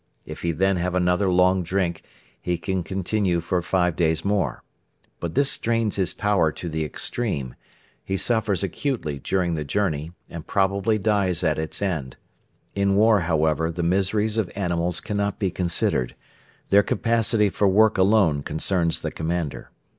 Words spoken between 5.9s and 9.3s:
his power to the extreme; he suffers acutely